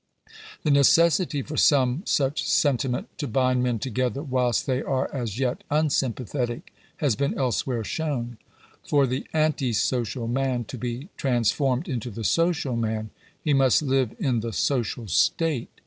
The 0.63 0.71
neces 0.71 1.23
sity 1.23 1.45
for 1.45 1.57
some 1.57 2.01
such 2.07 2.43
sentiment 2.43 3.15
to 3.19 3.27
bind 3.27 3.61
men 3.61 3.77
together 3.77 4.23
whilst 4.23 4.65
they 4.65 4.81
are 4.81 5.13
as 5.13 5.37
yet 5.37 5.63
unsympathetic, 5.69 6.73
has 6.97 7.15
been 7.15 7.37
elsewhere 7.37 7.83
shown. 7.83 8.39
For 8.81 9.05
the 9.05 9.27
1 9.29 9.53
and 9.61 9.75
social 9.75 10.27
man 10.27 10.63
to 10.63 10.77
be 10.79 11.09
transformed 11.17 11.87
into 11.87 12.09
the 12.09 12.23
social 12.23 12.75
man, 12.75 13.11
he 13.43 13.53
must 13.53 13.83
> 13.83 13.83
live 13.83 14.15
in 14.17 14.39
the 14.39 14.53
social 14.53 15.07
state. 15.07 15.69